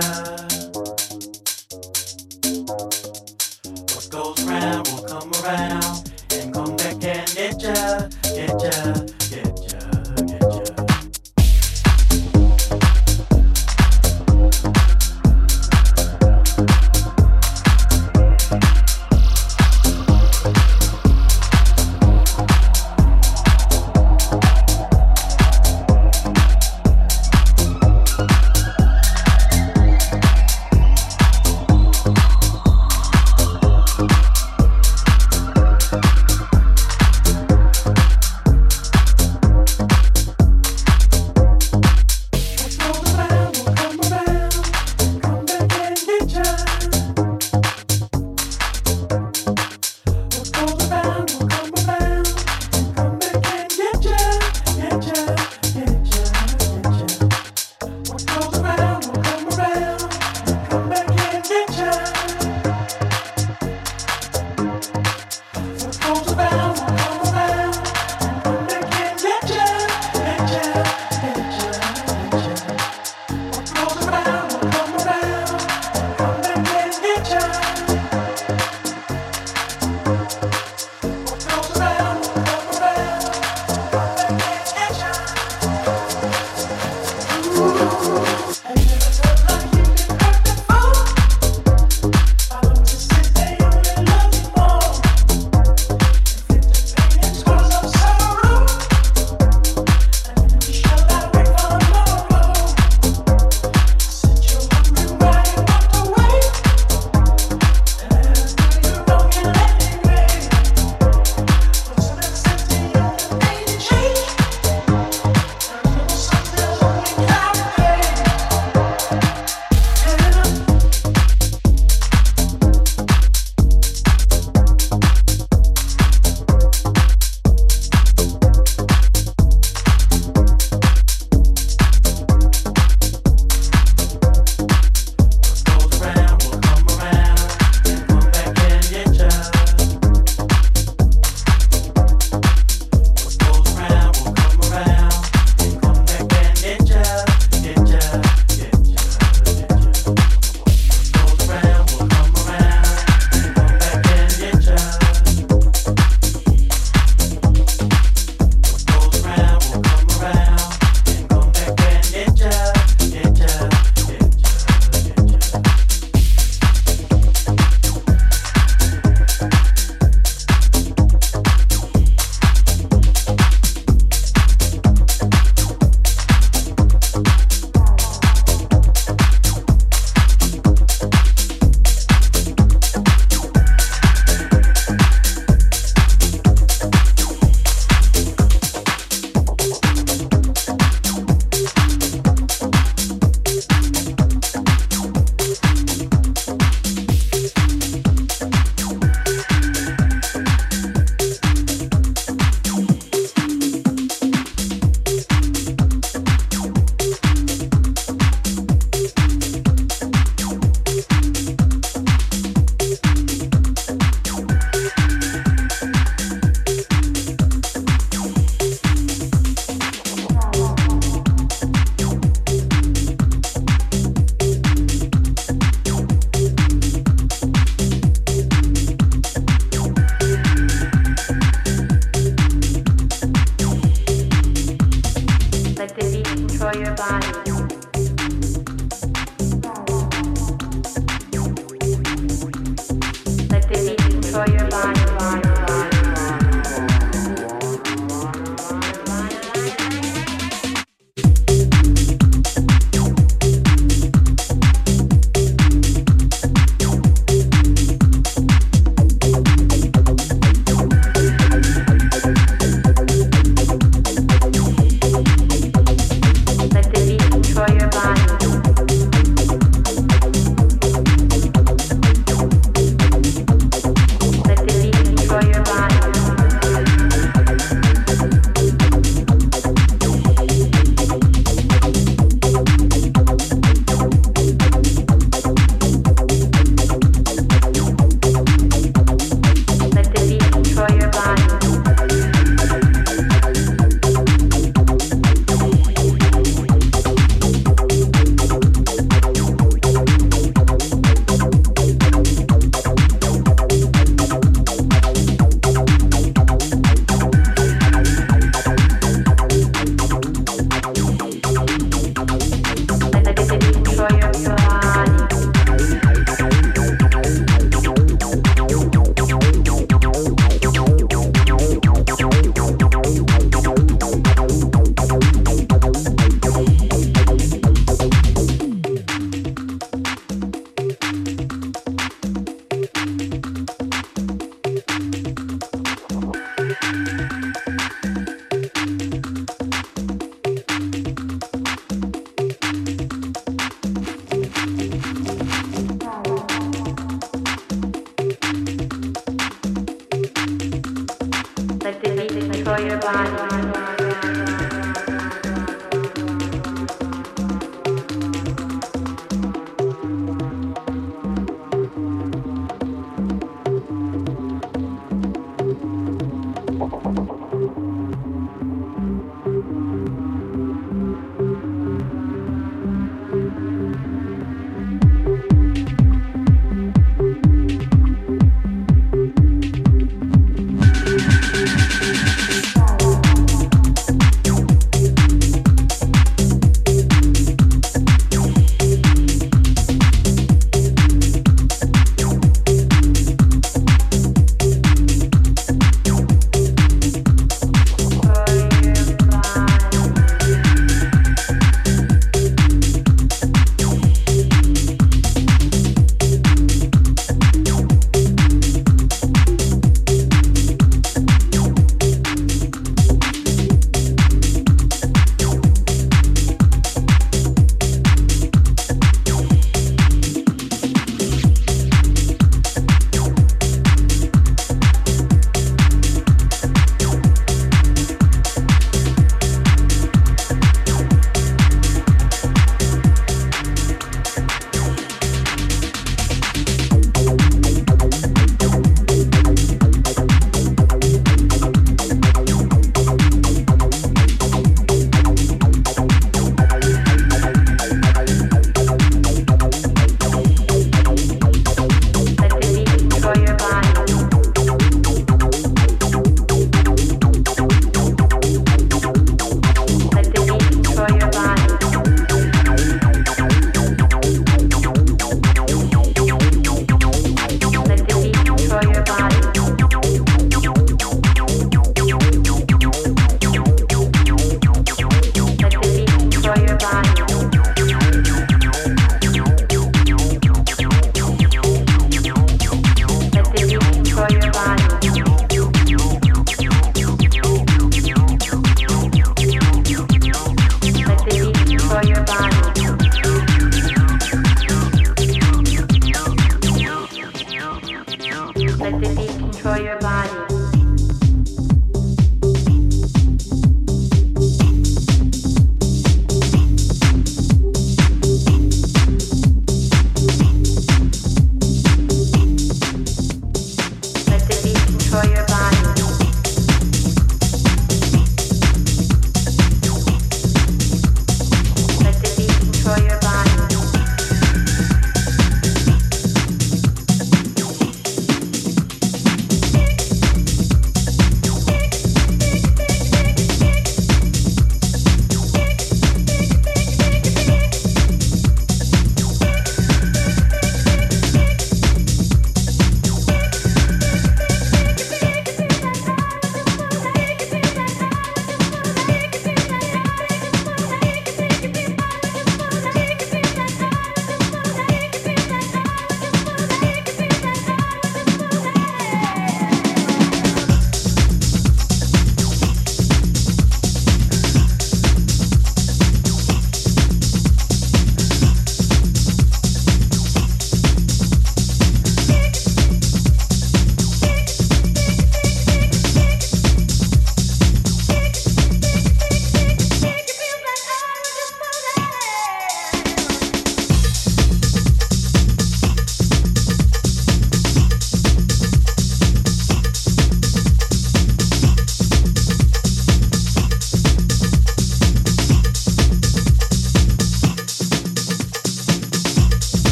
Ciao. 0.00 0.33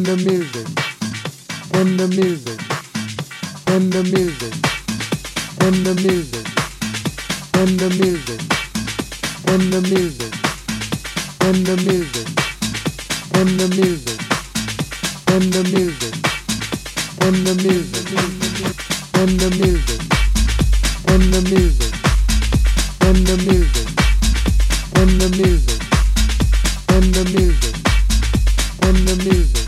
When 0.00 0.16
the 0.16 0.32
music, 0.32 0.66
In 1.74 1.96
the 1.98 2.08
music, 2.08 2.60
In 3.68 3.90
the 3.90 4.02
music, 4.02 4.54
In 5.60 5.84
the 5.84 5.94
music, 6.00 6.46
In 7.60 7.76
the 7.76 7.90
music, 8.00 8.40
In 9.52 9.70
the 9.70 9.80
music, 9.92 10.32
In 11.44 11.64
the 11.64 11.76
music, 11.84 12.28
In 13.34 13.58
the 13.58 13.68
music, 13.76 14.20
In 15.28 15.50
the 15.50 15.64
music, 15.68 16.14
In 17.28 17.42
the 17.42 17.54
music, 17.60 18.06
In 19.12 19.36
the 19.36 19.50
music, 19.50 20.00
In 21.12 21.20
the 21.30 21.44
music, 21.52 21.92
In 23.04 23.24
the 23.28 23.36
music, 23.44 23.88
In 24.96 25.18
the 25.18 25.28
music, 25.36 25.82
In 26.88 27.12
the 27.12 27.24
music, 27.36 27.76
when 28.82 29.04
the 29.04 29.16
music. 29.24 29.59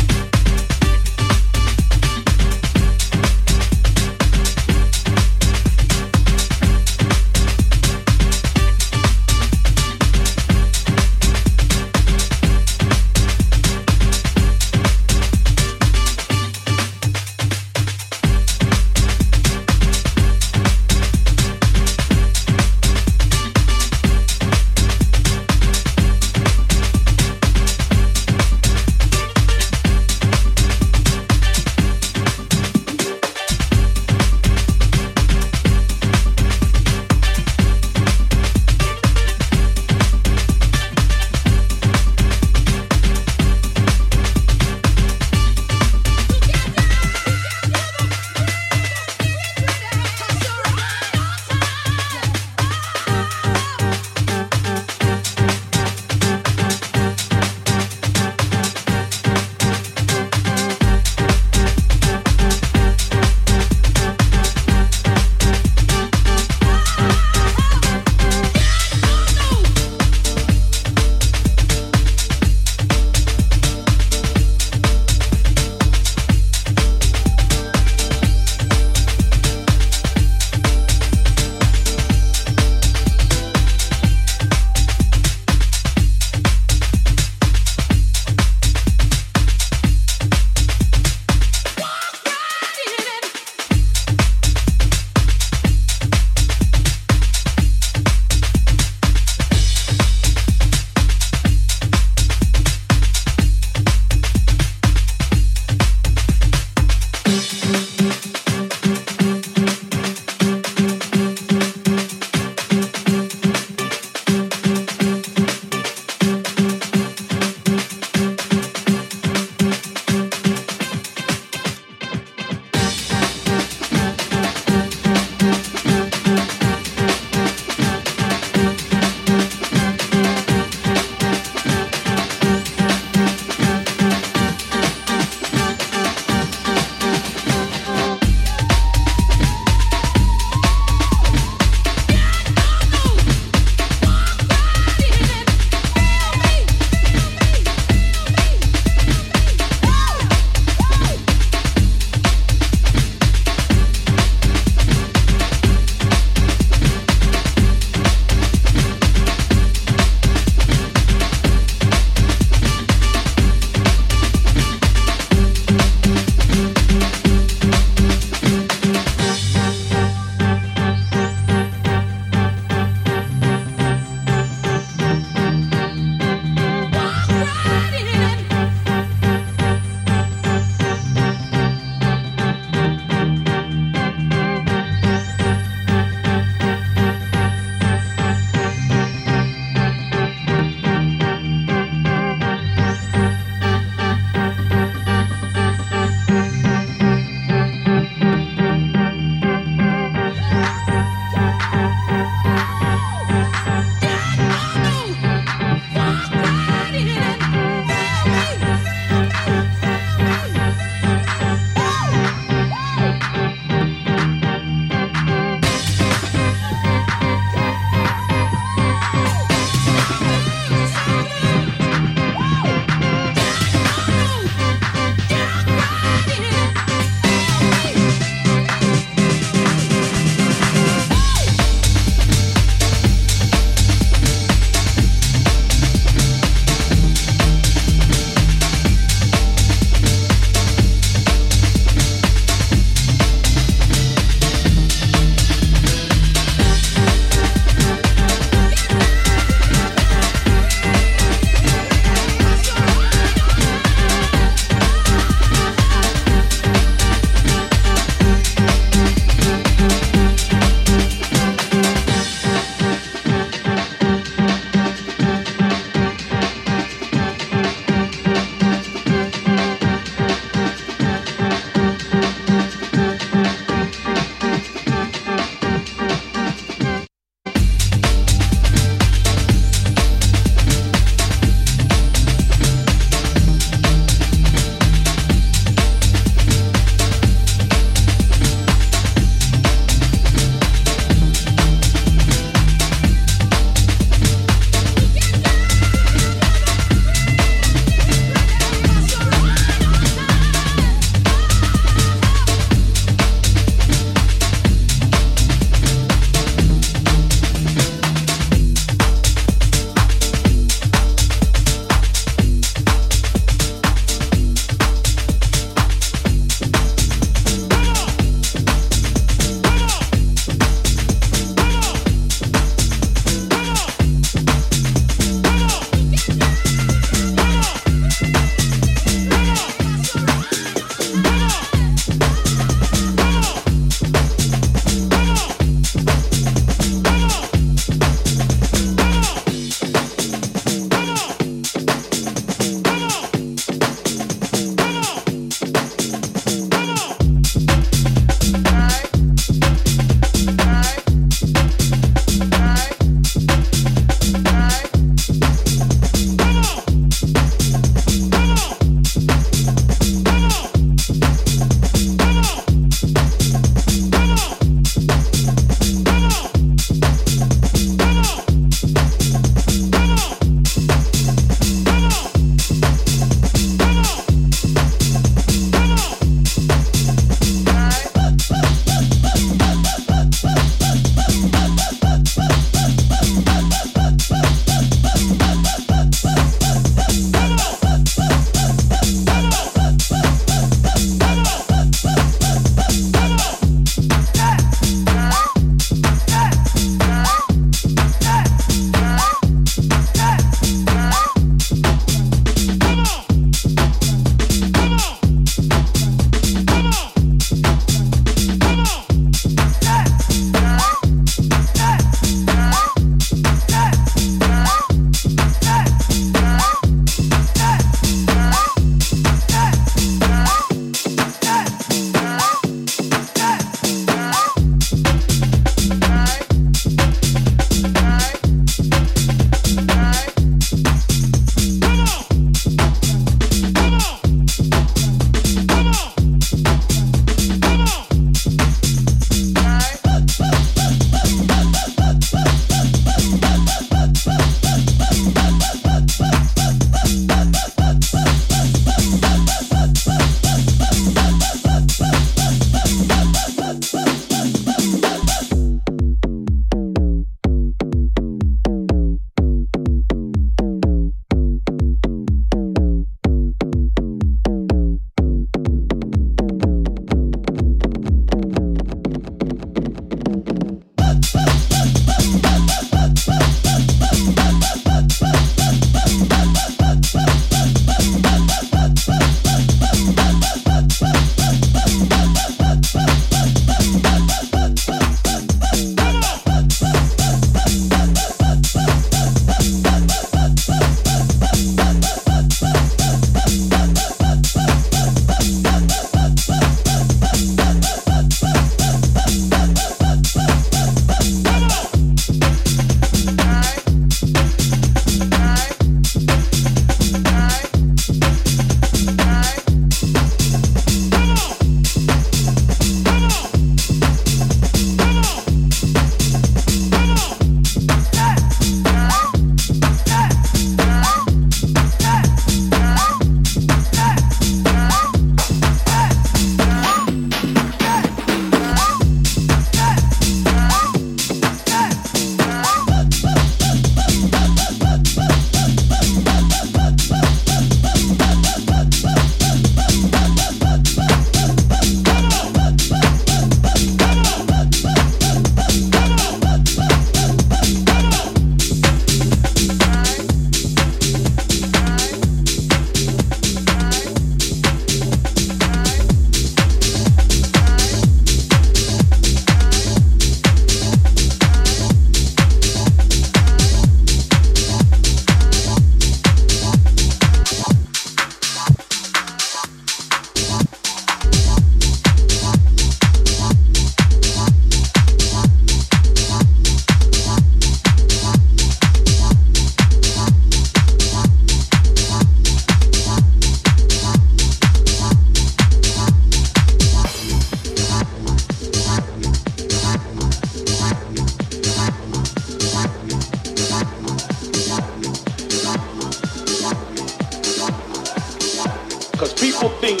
Think 599.60 600.00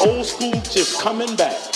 old 0.00 0.26
school 0.26 0.52
just 0.62 1.00
coming 1.00 1.36
back. 1.36 1.75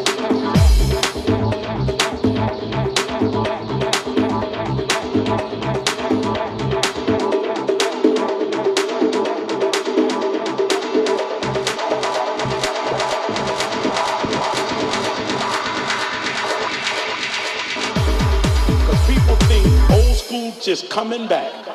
just 20.71 20.89
coming 20.89 21.27
back. 21.27 21.70